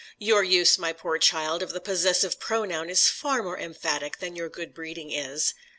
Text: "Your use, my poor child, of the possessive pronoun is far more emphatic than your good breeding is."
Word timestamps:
"Your 0.17 0.43
use, 0.43 0.79
my 0.79 0.93
poor 0.93 1.19
child, 1.19 1.61
of 1.61 1.73
the 1.73 1.79
possessive 1.79 2.39
pronoun 2.39 2.89
is 2.89 3.07
far 3.07 3.43
more 3.43 3.59
emphatic 3.59 4.17
than 4.17 4.35
your 4.35 4.49
good 4.49 4.73
breeding 4.73 5.11
is." 5.11 5.53